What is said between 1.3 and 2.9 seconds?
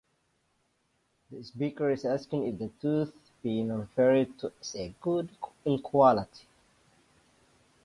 speaker is asking if the